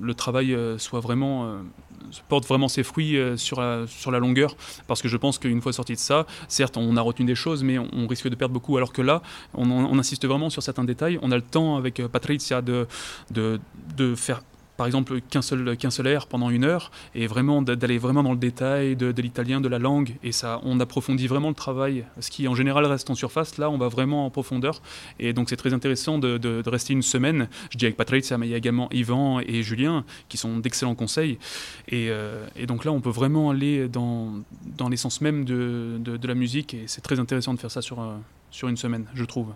le 0.00 0.14
travail 0.14 0.54
euh, 0.54 0.78
soit 0.78 1.00
vraiment 1.00 1.44
euh, 1.44 1.58
porte 2.28 2.46
vraiment 2.46 2.68
ses 2.68 2.82
fruits 2.82 3.16
euh, 3.16 3.36
sur 3.36 3.60
la, 3.60 3.86
sur 3.86 4.10
la 4.10 4.18
longueur 4.18 4.56
parce 4.86 5.02
que 5.02 5.08
je 5.08 5.16
pense 5.16 5.38
qu'une 5.38 5.60
fois 5.60 5.72
sorti 5.72 5.94
de 5.94 5.98
ça 5.98 6.26
certes 6.48 6.76
on 6.76 6.96
a 6.96 7.00
retenu 7.00 7.26
des 7.26 7.34
choses 7.34 7.62
mais 7.64 7.78
on, 7.78 8.06
risque 8.06 8.28
de 8.28 8.34
perdre 8.34 8.52
beaucoup 8.52 8.76
alors 8.76 8.92
que 8.92 9.02
là 9.02 9.22
on, 9.54 9.98
insiste 9.98 10.26
vraiment 10.26 10.50
sur 10.50 10.62
certains 10.62 10.84
détails. 10.84 11.18
On 11.22 11.30
a 11.30 11.36
le 11.36 11.42
temps 11.42 11.76
avec 11.76 12.04
Patricia 12.08 12.62
de, 12.62 12.86
de, 13.30 13.60
de 13.96 14.14
faire 14.14 14.42
par 14.76 14.86
exemple 14.86 15.20
qu'un 15.20 15.42
seul, 15.42 15.76
seul 15.90 16.06
air 16.06 16.26
pendant 16.26 16.50
une 16.50 16.64
heure 16.64 16.90
et 17.14 17.26
vraiment 17.26 17.62
d'a- 17.62 17.76
d'aller 17.76 17.98
vraiment 17.98 18.22
dans 18.22 18.32
le 18.32 18.38
détail 18.38 18.96
de, 18.96 19.22
l'italien, 19.22 19.60
de 19.60 19.68
la 19.68 19.78
langue 19.78 20.16
et 20.22 20.32
ça 20.32 20.60
on 20.64 20.80
approfondit 20.80 21.26
vraiment 21.26 21.48
le 21.48 21.54
travail. 21.54 22.04
Ce 22.20 22.30
qui 22.30 22.48
en 22.48 22.54
général 22.54 22.84
reste 22.86 23.10
en 23.10 23.14
surface 23.14 23.58
là 23.58 23.70
on 23.70 23.78
va 23.78 23.88
vraiment 23.88 24.26
en 24.26 24.30
profondeur 24.30 24.82
et 25.18 25.32
donc 25.32 25.50
c'est 25.50 25.56
très 25.56 25.72
intéressant 25.72 26.18
de, 26.18 26.62
rester 26.66 26.92
une 26.92 27.02
semaine. 27.02 27.48
Je 27.70 27.78
dis 27.78 27.84
avec 27.84 27.96
Patricia 27.96 28.38
mais 28.38 28.46
il 28.46 28.50
y 28.50 28.54
a 28.54 28.56
également 28.56 28.88
Yvan 28.92 29.40
et 29.40 29.62
Julien 29.62 30.04
qui 30.28 30.36
sont 30.36 30.58
d'excellents 30.58 30.94
conseils 30.94 31.38
et, 31.88 32.08
euh, 32.10 32.46
donc 32.66 32.84
là 32.84 32.92
on 32.92 33.00
peut 33.00 33.10
vraiment 33.10 33.50
aller 33.50 33.88
dans, 33.88 34.32
l'essence 34.88 35.20
même 35.20 35.44
de, 35.44 36.26
la 36.26 36.34
musique 36.34 36.74
et 36.74 36.84
c'est 36.86 37.00
très 37.00 37.18
intéressant 37.18 37.52
de 37.52 37.58
faire 37.58 37.70
ça 37.70 37.82
sur, 37.82 38.00
euh, 38.00 38.16
sur 38.50 38.68
une 38.68 38.76
semaine 38.76 39.06
je 39.14 39.24
trouve 39.24 39.54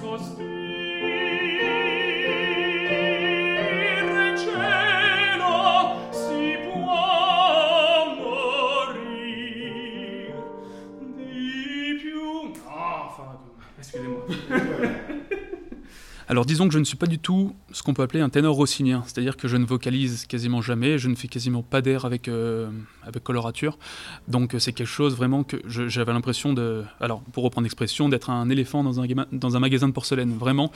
Christus. 0.00 0.85
Alors 16.28 16.44
disons 16.44 16.66
que 16.66 16.74
je 16.74 16.80
ne 16.80 16.84
suis 16.84 16.96
pas 16.96 17.06
du 17.06 17.20
tout 17.20 17.54
ce 17.70 17.84
qu'on 17.84 17.94
peut 17.94 18.02
appeler 18.02 18.20
un 18.20 18.28
ténor 18.28 18.56
rossinien, 18.56 19.04
c'est-à-dire 19.06 19.36
que 19.36 19.46
je 19.46 19.56
ne 19.56 19.64
vocalise 19.64 20.26
quasiment 20.26 20.60
jamais, 20.60 20.98
je 20.98 21.08
ne 21.08 21.14
fais 21.14 21.28
quasiment 21.28 21.62
pas 21.62 21.82
d'air 21.82 22.04
avec, 22.04 22.26
euh, 22.26 22.68
avec 23.04 23.22
colorature, 23.22 23.78
donc 24.26 24.54
euh, 24.54 24.58
c'est 24.58 24.72
quelque 24.72 24.88
chose 24.88 25.14
vraiment 25.16 25.44
que 25.44 25.56
j'avais 25.68 26.12
l'impression 26.12 26.52
de, 26.52 26.82
alors 27.00 27.20
pour 27.20 27.44
reprendre 27.44 27.64
l'expression, 27.64 28.08
d'être 28.08 28.28
un 28.30 28.50
éléphant 28.50 28.82
dans 28.82 29.00
un, 29.00 29.06
dans 29.30 29.56
un 29.56 29.60
magasin 29.60 29.86
de 29.86 29.92
porcelaine, 29.92 30.36
vraiment. 30.36 30.72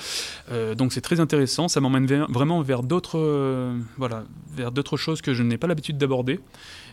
Euh, 0.52 0.76
donc 0.76 0.92
c'est 0.92 1.00
très 1.00 1.18
intéressant, 1.18 1.66
ça 1.66 1.80
m'emmène 1.80 2.06
vraiment 2.28 2.62
vers 2.62 2.84
d'autres 2.84 3.74
voilà, 3.98 4.22
vers 4.54 4.70
d'autres 4.70 4.96
choses 4.96 5.20
que 5.20 5.34
je 5.34 5.42
n'ai 5.42 5.58
pas 5.58 5.66
l'habitude 5.66 5.98
d'aborder. 5.98 6.38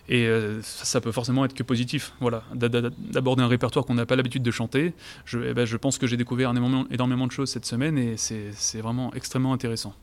Et 0.09 0.25
ça, 0.61 1.01
peut 1.01 1.11
forcément 1.11 1.43
être 1.43 1.53
que 1.53 1.63
positif, 1.63 2.13
voilà, 2.21 2.41
d'a- 2.55 2.69
d'a- 2.69 2.89
d'aborder 2.97 3.43
un 3.43 3.49
répertoire 3.49 3.83
qu'on 3.85 3.95
n'a 3.95 4.05
pas 4.05 4.15
l'habitude 4.15 4.41
de 4.41 4.51
chanter. 4.51 4.93
Je, 5.25 5.37
eh 5.49 5.53
ben, 5.53 5.65
je 5.65 5.75
pense 5.75 5.97
que 5.97 6.07
j'ai 6.07 6.15
découvert 6.15 6.51
énormément, 6.51 6.85
énormément 6.89 7.27
de 7.27 7.31
choses 7.33 7.49
cette 7.49 7.65
semaine 7.65 7.97
et 7.97 8.15
c'est 8.15 8.46
c'est 8.53 8.81
vraiment 8.81 9.13
extrêmement 9.13 9.53
intéressant. 9.53 9.93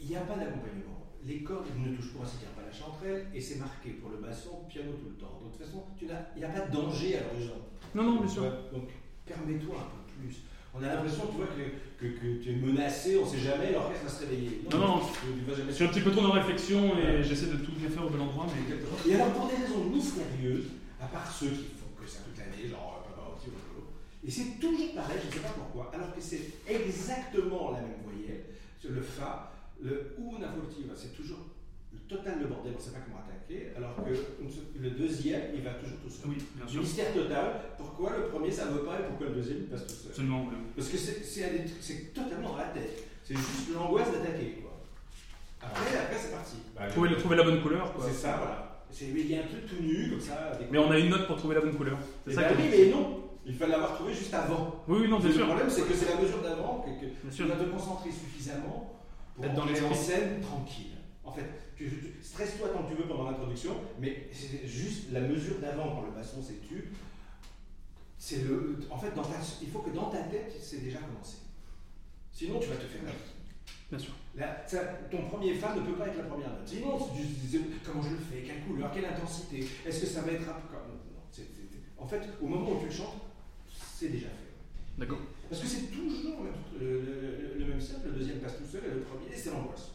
Il 0.00 0.08
n'y 0.08 0.16
a 0.16 0.20
pas 0.20 0.34
d'accompagnement. 0.36 1.06
Les 1.24 1.42
cordes 1.42 1.66
ne 1.78 1.94
touchent 1.96 2.12
pour 2.12 2.22
ainsi 2.24 2.38
dire 2.38 2.48
pas 2.48 2.62
la 2.66 2.72
chanterelle 2.72 3.26
et 3.34 3.40
c'est 3.40 3.56
marqué 3.56 3.90
pour 3.90 4.10
le 4.10 4.16
basson, 4.16 4.64
piano 4.68 4.92
tout 4.92 5.08
le 5.10 5.14
temps. 5.16 5.38
Donc 5.40 5.52
de 5.52 5.56
toute 5.56 5.64
façon, 5.66 5.84
tu 5.96 6.06
n'as- 6.06 6.26
il 6.34 6.40
n'y 6.40 6.44
a 6.44 6.48
pas 6.48 6.66
de 6.66 6.72
danger 6.72 7.18
à 7.18 7.20
l'horizon. 7.32 7.54
Non, 7.94 8.02
non, 8.02 8.20
bien 8.20 8.28
sûr. 8.28 8.42
Donc 8.72 8.88
permets-toi 9.26 9.76
un 9.78 9.88
peu 9.94 10.02
plus. 10.20 10.36
On 10.74 10.82
a 10.82 10.88
l'impression, 10.88 11.26
tu 11.30 11.36
vois, 11.36 11.46
que, 11.52 11.62
que, 12.00 12.18
que 12.18 12.42
tu 12.42 12.50
es 12.50 12.56
menacé, 12.56 13.18
on 13.18 13.26
ne 13.26 13.30
sait 13.30 13.38
jamais, 13.44 13.72
l'orchestre 13.72 14.04
va 14.04 14.08
se 14.10 14.20
réveiller. 14.24 14.62
Non, 14.72 14.78
non, 14.78 14.98
tu, 15.04 15.38
tu 15.38 15.44
vas 15.44 15.54
jamais 15.54 15.70
Je 15.70 15.74
suis 15.76 15.84
un 15.84 15.88
petit 15.88 16.00
peu 16.00 16.10
trop 16.10 16.22
dans 16.22 16.34
la 16.34 16.40
réflexion 16.42 16.96
et 16.98 17.22
j'essaie 17.22 17.46
de 17.52 17.56
tout 17.62 17.72
bien 17.76 17.90
faire 17.90 18.06
au 18.06 18.10
bon 18.10 18.20
endroit, 18.20 18.46
mais 18.48 19.10
Et 19.12 19.14
alors, 19.14 19.32
pour 19.34 19.48
des 19.48 19.56
raisons 19.62 19.84
mystérieuses, 19.84 20.72
à 20.98 21.06
part 21.06 21.30
ceux 21.30 21.50
qui 21.50 21.76
font 21.76 21.92
que 22.00 22.08
ça 22.08 22.20
toute 22.24 22.38
l'année, 22.38 22.66
genre 22.66 23.04
euh, 23.04 23.10
Pavarotti 23.14 23.48
ou 23.48 23.52
Lolo, 23.52 23.86
et 24.24 24.30
c'est 24.30 24.58
toujours 24.60 24.94
pareil, 24.94 25.18
je 25.22 25.26
ne 25.28 25.32
sais 25.32 25.40
pas 25.40 25.54
pourquoi, 25.54 25.90
alors 25.94 26.14
que 26.14 26.20
c'est 26.20 26.40
exactement 26.68 27.72
la 27.72 27.80
même 27.80 27.98
voyelle, 28.04 28.44
sur 28.78 28.90
le 28.92 29.00
Fa, 29.02 29.52
le 29.82 30.14
Una 30.18 30.48
furtiva, 30.52 30.94
c'est 30.96 31.14
toujours 31.16 31.38
le 31.92 31.98
total 32.08 32.38
le 32.40 32.46
bordel, 32.46 32.72
on 32.74 32.78
ne 32.78 32.82
sait 32.82 32.90
pas 32.92 33.00
comment 33.04 33.18
attaquer, 33.18 33.72
alors 33.76 33.96
que 33.96 34.10
le 34.80 34.90
deuxième, 34.90 35.42
il 35.54 35.62
va 35.62 35.70
toujours 35.74 35.98
tout 36.04 36.10
seul. 36.10 36.30
oui, 36.30 36.36
bien 36.56 36.66
sûr. 36.68 36.80
Mystère 36.82 37.12
total, 37.12 37.60
pourquoi 37.76 38.16
le 38.16 38.26
premier 38.28 38.50
ça 38.50 38.66
ne 38.66 38.72
veut 38.72 38.84
pas 38.84 39.00
et 39.00 39.04
pourquoi 39.08 39.26
le 39.28 39.34
deuxième 39.34 39.58
il 39.58 39.66
passe 39.66 39.86
tout 39.86 39.94
seul? 39.94 40.10
Absolument. 40.10 40.46
oui. 40.50 40.56
Parce 40.76 40.88
que 40.88 40.96
c'est 40.96 42.14
totalement 42.14 42.50
dans 42.50 42.56
la 42.58 42.64
tête, 42.68 43.04
c'est 43.24 43.34
juste 43.36 43.74
l'angoisse 43.74 44.12
d'attaquer. 44.12 44.58
quoi. 44.62 44.70
Après, 45.60 45.96
après 45.98 46.16
c'est 46.18 46.30
parti. 46.32 46.56
Trouver, 46.92 47.16
trouver 47.16 47.36
la 47.36 47.44
bonne 47.44 47.62
couleur, 47.62 47.92
quoi. 47.92 48.04
C'est 48.08 48.14
ça, 48.14 48.36
voilà. 48.38 48.68
Il 49.00 49.26
y 49.30 49.34
a 49.36 49.38
un 49.38 49.46
truc 49.46 49.66
tout 49.66 49.82
nu, 49.82 50.10
comme 50.10 50.20
ça. 50.20 50.34
avec- 50.52 50.70
Mais 50.70 50.78
on 50.78 50.90
a 50.90 50.98
une 50.98 51.08
note 51.08 51.26
pour 51.26 51.36
trouver 51.36 51.54
la 51.54 51.60
bonne 51.62 51.74
couleur. 51.74 51.96
Eh 52.26 52.30
C'est 52.30 52.36
ça 52.36 52.42
ben 52.42 52.56
qui 52.56 52.62
est- 52.62 52.70
oui, 52.70 52.84
mais 52.86 52.90
non. 52.92 53.21
Il 53.52 53.58
fallait 53.58 53.72
l'avoir 53.72 53.94
trouvé 53.96 54.14
juste 54.14 54.32
avant. 54.32 54.82
Oui, 54.88 55.00
oui, 55.02 55.08
non, 55.08 55.18
bien 55.18 55.28
le 55.28 55.34
sûr. 55.34 55.46
problème, 55.46 55.68
c'est 55.68 55.82
que 55.86 55.94
c'est 55.94 56.08
la 56.14 56.20
mesure 56.22 56.40
d'avant 56.40 56.80
que, 56.80 56.90
que 57.04 57.10
tu 57.28 57.30
sûr. 57.36 57.46
dois 57.46 57.56
te 57.56 57.64
concentrer 57.64 58.10
suffisamment 58.10 58.94
pour 59.34 59.44
Être 59.44 59.54
dans 59.54 59.62
entrer 59.64 59.84
en 59.84 59.94
scène 59.94 60.40
tranquille. 60.40 60.96
En 61.22 61.32
fait, 61.32 61.44
tu, 61.76 61.84
tu- 61.90 62.14
stresse-toi 62.24 62.68
tant 62.70 62.84
que 62.84 62.90
tu 62.94 62.96
veux 63.02 63.06
pendant 63.06 63.30
l'introduction, 63.30 63.72
mais 64.00 64.28
c'est 64.32 64.66
juste 64.66 65.12
la 65.12 65.20
mesure 65.20 65.58
d'avant 65.60 65.94
quand 65.96 66.06
le 66.06 66.12
basson 66.12 66.42
s'est 66.42 66.60
tu. 66.66 66.92
C'est 68.18 68.42
le. 68.44 68.78
En 68.90 68.96
fait, 68.98 69.10
dans 69.14 69.22
ta- 69.22 69.36
il 69.60 69.68
faut 69.68 69.80
que 69.80 69.90
dans 69.90 70.08
ta 70.10 70.22
tête, 70.22 70.56
c'est 70.60 70.82
déjà 70.82 70.98
commencé. 70.98 71.36
Sinon, 72.32 72.58
tu 72.58 72.68
vas 72.68 72.76
te 72.76 72.86
faire. 72.86 73.00
Bien 73.90 73.98
sûr. 73.98 74.12
Là, 74.34 74.62
ça- 74.66 74.84
ton 75.10 75.26
premier 75.28 75.54
fa 75.54 75.74
ne 75.74 75.80
peut 75.82 75.92
pas 75.92 76.06
être 76.08 76.16
la 76.16 76.24
première 76.24 76.48
note. 76.48 76.66
Sinon, 76.66 76.98
c'est 76.98 77.20
juste 77.22 77.34
c'est- 77.50 77.84
comment 77.84 78.02
je 78.02 78.10
le 78.10 78.16
fais, 78.18 78.42
quelle 78.46 78.62
couleur, 78.64 78.90
quelle 78.92 79.04
intensité, 79.04 79.68
est-ce 79.86 80.00
que 80.00 80.06
ça 80.06 80.22
va 80.22 80.32
être 80.32 80.46
comme. 80.46 80.88
Non, 81.12 81.20
c'est- 81.30 81.46
en 81.98 82.06
fait, 82.06 82.22
au 82.40 82.46
moment 82.46 82.70
où 82.72 82.80
tu 82.80 82.86
le 82.86 82.90
chantes, 82.92 83.14
c'est 84.02 84.08
déjà 84.08 84.26
fait. 84.28 84.52
D'accord. 84.98 85.18
Parce 85.48 85.62
que 85.62 85.68
c'est 85.68 85.86
toujours 85.86 86.42
le, 86.44 86.78
le- 86.80 87.00
le- 87.00 87.54
le 87.58 87.64
même 87.64 87.80
cercle, 87.80 88.06
le 88.08 88.12
deuxième 88.12 88.40
passe 88.40 88.56
tout 88.58 88.66
seul 88.70 88.82
et 88.84 88.90
le 88.94 89.00
premier, 89.02 89.34
c'est 89.36 89.50
l'angoisse. 89.50 89.92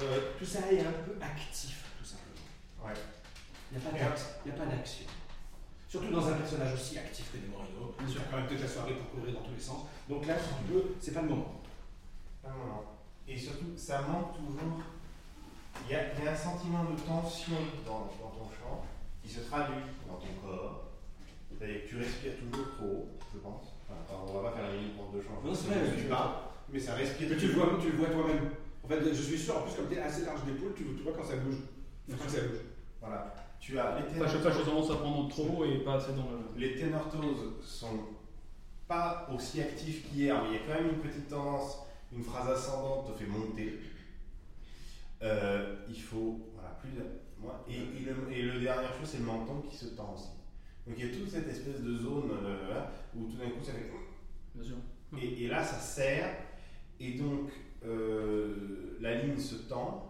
Euh, 0.00 0.32
tout 0.38 0.44
ça 0.44 0.70
est 0.70 0.80
un 0.80 0.92
peu 0.92 1.14
actif, 1.20 1.84
tout 1.98 2.04
simplement. 2.04 2.46
Ouais. 2.86 2.94
Il 3.72 3.78
n'y 3.78 3.84
a 3.84 3.90
pas 3.90 3.96
il 4.46 4.52
pas 4.52 4.66
d'action. 4.66 5.06
Surtout 5.88 6.10
dans 6.12 6.28
un 6.28 6.34
personnage 6.34 6.74
aussi 6.74 6.98
actif 6.98 7.32
que 7.32 7.38
sûr. 8.12 8.20
Tu 8.22 8.28
as 8.28 8.30
quand 8.30 8.36
même 8.38 8.46
toute 8.46 8.60
la 8.60 8.68
soirée 8.68 8.94
pour 8.94 9.10
courir 9.10 9.34
dans 9.34 9.42
tous 9.42 9.54
les 9.54 9.60
sens. 9.60 9.86
Donc 10.08 10.26
là, 10.26 10.34
si 10.38 10.48
tu 10.66 10.72
veux, 10.72 10.94
c'est 11.00 11.12
pas 11.12 11.22
le 11.22 11.28
moment. 11.28 11.60
Ah 12.44 12.48
non, 12.56 12.66
non. 12.66 12.82
Et 13.26 13.36
surtout, 13.36 13.72
ça 13.76 14.02
manque 14.02 14.36
toujours. 14.36 14.78
Il 15.86 15.92
y 15.92 15.96
a, 15.96 16.14
il 16.18 16.24
y 16.24 16.28
a 16.28 16.32
un 16.32 16.36
sentiment 16.36 16.84
de 16.84 16.96
tension 17.00 17.56
dans, 17.84 18.10
dans 18.20 18.30
ton 18.30 18.48
chant 18.50 18.84
qui 19.22 19.28
se 19.28 19.40
traduit 19.40 19.82
dans 20.06 20.14
ton 20.16 20.32
corps. 20.46 20.87
Que 21.58 21.88
tu 21.88 21.96
respires 21.96 22.32
toujours 22.38 22.68
trop, 22.76 23.08
je 23.34 23.38
pense. 23.40 23.74
Enfin, 23.90 24.22
on 24.28 24.40
va 24.40 24.50
pas 24.50 24.56
faire 24.56 24.68
la 24.68 24.74
minute 24.76 24.96
pour 24.96 25.06
deux 25.10 25.20
chants. 25.22 25.40
Non, 25.44 25.52
c'est 25.54 25.68
vrai, 25.68 25.80
tu 25.96 26.04
mais- 26.04 26.08
parles, 26.08 26.30
mais 26.72 26.78
ça 26.78 26.94
respire. 26.94 27.28
Mais 27.30 27.36
tu 27.36 27.48
le 27.48 27.54
vois, 27.54 27.78
tu 27.80 27.90
le 27.90 27.96
vois 27.98 28.08
toi-même. 28.08 28.50
En 28.84 28.88
fait, 28.88 29.00
je 29.12 29.22
suis 29.22 29.38
sûr, 29.38 29.56
en 29.58 29.62
plus, 29.62 29.74
comme 29.74 29.88
tu 29.88 29.94
es 29.94 29.98
assez 30.00 30.24
large 30.24 30.44
d'épaule, 30.44 30.72
tu, 30.76 30.84
tu 30.84 31.02
vois 31.02 31.12
quand 31.12 31.24
ça 31.24 31.36
bouge. 31.36 31.56
Que 32.08 32.30
ça 32.30 32.40
bouge. 32.42 32.58
Voilà. 33.00 33.34
Tu 33.60 33.78
as 33.78 33.98
les 33.98 34.22
Enfin, 34.22 34.38
je 34.56 34.62
tendance 34.64 34.90
à 34.90 34.94
prendre 34.96 35.28
trop 35.28 35.64
et 35.64 35.78
pas 35.78 35.94
assez 35.94 36.12
dans 36.12 36.28
le. 36.30 36.58
les 36.60 36.76
ténortoses 36.76 37.54
sont 37.64 37.98
pas 38.86 39.28
aussi 39.34 39.60
actifs 39.60 40.08
qu'hier, 40.08 40.40
mais 40.42 40.48
il 40.50 40.54
y 40.54 40.56
a 40.56 40.60
quand 40.60 40.80
même 40.82 40.92
une 40.94 41.00
petite 41.00 41.28
tendance. 41.28 41.80
Une 42.12 42.22
phrase 42.22 42.48
ascendante 42.48 43.12
te 43.12 43.18
fait 43.18 43.28
monter. 43.28 43.80
Euh, 45.22 45.74
il 45.88 46.00
faut 46.00 46.38
voilà, 46.54 46.70
plus 46.80 46.90
de- 46.92 47.04
et 47.68 48.04
le, 48.04 48.32
et 48.32 48.42
le 48.42 48.60
dernière 48.60 48.90
chose, 48.94 49.06
c'est 49.08 49.18
le 49.18 49.24
menton 49.24 49.60
qui 49.68 49.76
se 49.76 49.86
tend 49.86 50.14
aussi. 50.14 50.28
Donc 50.88 50.96
il 50.98 51.06
y 51.06 51.08
a 51.10 51.14
toute 51.14 51.28
cette 51.28 51.46
espèce 51.48 51.82
de 51.82 51.98
zone 51.98 52.30
euh, 52.32 52.80
où 53.14 53.26
tout 53.26 53.36
d'un 53.36 53.50
coup 53.50 53.62
ça 53.62 53.72
fait. 53.72 53.90
Bien 54.54 54.64
sûr. 54.64 54.76
Et, 55.20 55.44
et 55.44 55.48
là, 55.48 55.62
ça 55.62 55.78
serre, 55.78 56.34
et 56.98 57.12
donc 57.12 57.50
euh, 57.84 58.96
la 59.00 59.22
ligne 59.22 59.36
se 59.38 59.56
tend. 59.68 60.04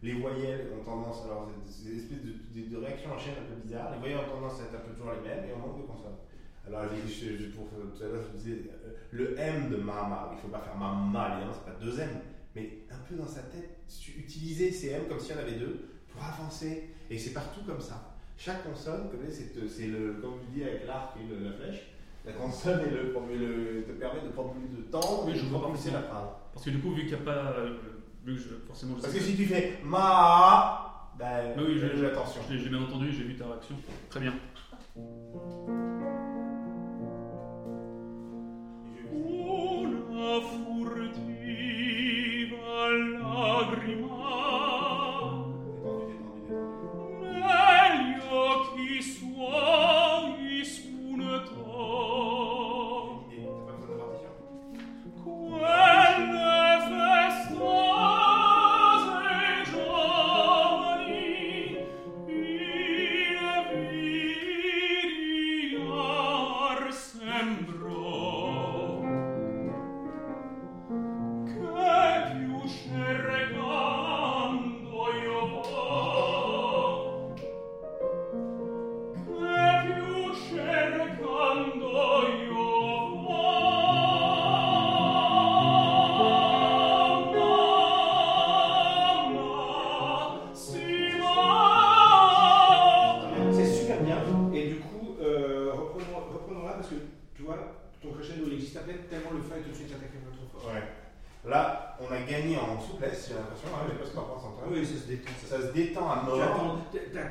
Les 0.00 0.14
voyelles 0.14 0.68
ont 0.76 0.84
tendance, 0.84 1.24
alors 1.24 1.48
c'est 1.64 1.84
des 1.88 1.98
espèces 1.98 2.22
de, 2.22 2.32
de, 2.60 2.68
de 2.68 2.76
réactions 2.76 3.12
en 3.12 3.18
chaîne 3.18 3.34
un 3.34 3.54
peu 3.54 3.60
bizarres. 3.62 3.92
Les 3.92 3.98
voyelles 3.98 4.18
ont 4.18 4.34
tendance 4.34 4.60
à 4.60 4.64
être 4.64 4.74
un 4.74 4.86
peu 4.86 4.92
toujours 4.94 5.12
les 5.12 5.28
mêmes, 5.28 5.44
et 5.48 5.52
on 5.54 5.58
manque 5.58 5.80
de 5.80 5.86
consonnes. 5.86 6.18
Alors, 6.66 6.82
je, 7.06 7.36
je, 7.36 7.46
pour, 7.50 7.68
tout 7.68 8.02
à 8.02 8.06
l'heure, 8.06 8.22
je 8.32 8.36
disais 8.36 8.70
euh, 8.84 8.94
le 9.12 9.38
M 9.38 9.70
de 9.70 9.76
mama. 9.76 10.30
Il 10.32 10.36
ne 10.36 10.40
faut 10.40 10.48
pas 10.48 10.60
faire 10.60 10.76
mama, 10.76 11.34
évidemment, 11.34 11.52
c'est 11.52 11.72
pas 11.72 11.78
deux 11.78 12.00
M, 12.00 12.10
mais 12.56 12.78
un 12.90 12.98
peu 13.08 13.14
dans 13.14 13.26
sa 13.26 13.42
tête, 13.42 13.78
utiliser 14.16 14.72
ces 14.72 14.90
M 14.90 15.02
comme 15.08 15.20
s'il 15.20 15.36
y 15.36 15.38
en 15.38 15.42
avait 15.42 15.58
deux 15.58 15.88
pour 16.08 16.22
avancer. 16.22 16.90
Et 17.08 17.18
c'est 17.18 17.32
partout 17.32 17.60
comme 17.64 17.80
ça. 17.80 18.11
Chaque 18.44 18.64
consonne, 18.64 19.08
comme 19.10 19.20
c'est 19.30 19.52
c'est 19.68 19.86
le, 19.86 20.14
comme 20.20 20.34
tu 20.40 20.58
dis 20.58 20.64
avec 20.64 20.84
l'arc 20.86 21.14
et 21.16 21.32
le- 21.32 21.44
la 21.48 21.52
flèche, 21.52 21.92
la 22.26 22.32
consonne 22.32 22.80
est 22.80 22.90
le, 22.90 23.02
le- 23.04 23.82
te 23.84 23.92
permet 23.92 24.20
de 24.22 24.28
prendre 24.30 24.54
plus 24.54 24.76
de 24.76 24.82
temps 24.90 25.28
et 25.28 25.34
je 25.34 25.44
de 25.44 25.48
vois 25.48 25.60
propulser 25.62 25.92
la 25.92 26.02
phrase. 26.02 26.28
Parce 26.52 26.64
que 26.64 26.70
du 26.70 26.80
coup, 26.80 26.90
vu 26.92 27.02
qu'il 27.02 27.10
n'y 27.16 27.22
a 27.22 27.24
pas. 27.24 27.54
euh, 27.56 27.76
vu 28.24 28.34
que 28.34 28.40
je, 28.40 28.48
forcément, 28.66 28.96
je 28.96 29.02
Parce 29.02 29.12
sais 29.12 29.18
que 29.20 29.24
si 29.24 29.36
tu 29.36 29.44
fais 29.46 29.78
ma, 29.84 31.12
ben, 31.18 31.54
Oui, 31.56 31.78
je- 31.78 31.86
fais 31.86 32.06
attention. 32.06 32.40
Je 32.48 32.54
l'ai 32.54 32.58
je 32.58 32.64
l'ai 32.64 32.70
bien 32.70 32.82
entendu, 32.82 33.12
j'ai 33.12 33.22
vu 33.24 33.36
ta 33.36 33.46
réaction. 33.46 33.76
Très 34.10 34.20
bien. 34.20 34.34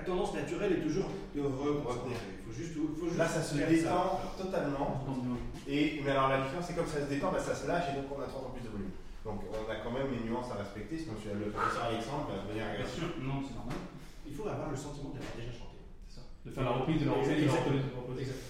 Tendance 0.05 0.33
naturelle 0.33 0.73
est 0.73 0.81
toujours 0.81 1.09
de 1.35 1.41
retenir. 1.41 2.17
Il 2.39 2.43
faut 2.45 2.55
juste, 2.57 2.73
faut 2.73 3.05
juste 3.07 3.17
Là, 3.17 3.27
ça 3.27 3.41
se 3.41 3.55
détend 3.55 4.19
totalement. 4.37 5.03
Bien. 5.07 5.37
Et, 5.67 6.01
mais 6.03 6.11
alors, 6.11 6.29
la 6.29 6.41
différence, 6.41 6.65
c'est 6.67 6.75
comme 6.75 6.87
ça 6.87 7.01
se 7.05 7.09
détend, 7.09 7.31
bah, 7.31 7.39
ça 7.39 7.55
se 7.55 7.67
lâche 7.67 7.85
et 7.91 7.95
donc 8.01 8.05
on 8.11 8.21
a 8.21 8.25
trois 8.27 8.41
fois 8.41 8.53
plus 8.53 8.63
de 8.65 8.71
volume. 8.73 8.91
Donc 9.23 9.41
on 9.53 9.69
a 9.71 9.75
quand 9.85 9.91
même 9.91 10.09
les 10.09 10.25
nuances 10.27 10.49
à 10.51 10.57
respecter, 10.57 10.97
sinon 10.97 11.13
tu 11.21 11.29
as 11.29 11.37
le 11.37 11.53
professeur 11.53 11.83
Alexandre 11.93 12.25
va 12.33 12.41
devenir 12.41 12.65
Bien 12.65 12.73
agressif. 12.73 12.97
sûr, 13.05 13.09
non, 13.21 13.37
c'est 13.45 13.53
normal. 13.53 13.77
Il 14.25 14.33
faut 14.33 14.47
avoir 14.49 14.69
le 14.73 14.75
sentiment 14.75 15.13
d'avoir 15.13 15.33
déjà 15.37 15.53
chanté. 15.53 15.77
C'est 16.09 16.17
ça. 16.17 16.25
De 16.45 16.49
faire 16.49 16.65
la 16.65 16.73
reprise 16.81 17.05
de 17.05 17.09
reposer. 17.09 17.45
Exact. 17.45 17.69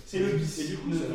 C'est 0.08 0.20
le 0.20 0.32
bis. 0.40 0.60
Et 0.60 0.68
du 0.72 0.78
coup, 0.80 0.94
ça- 0.96 1.12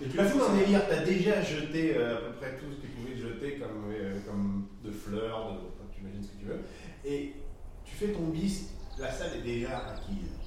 et 0.00 0.08
tu 0.08 0.16
foutre 0.16 0.50
un 0.50 0.56
délire, 0.56 0.82
t'as 0.88 1.04
déjà 1.04 1.42
jeté 1.42 1.94
euh, 1.96 2.16
à 2.16 2.20
peu 2.22 2.32
près 2.40 2.56
tout 2.56 2.70
ce 2.72 2.76
que 2.76 2.86
tu 2.86 2.92
pouvais 2.94 3.16
jeter 3.18 3.58
comme, 3.58 3.90
euh, 3.92 4.18
comme 4.26 4.66
de 4.82 4.90
fleurs, 4.90 5.52
de, 5.52 5.58
tu 5.92 6.00
imagines 6.00 6.22
ce 6.22 6.28
que 6.28 6.38
tu 6.40 6.46
veux, 6.46 6.60
et 7.04 7.34
tu 7.84 7.94
fais 7.96 8.08
ton 8.12 8.28
bis, 8.32 8.70
la 9.00 9.10
salle 9.10 9.36
est 9.36 9.42
déjà 9.42 9.78
acquise. 9.88 10.39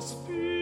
Spirito. 0.00 0.59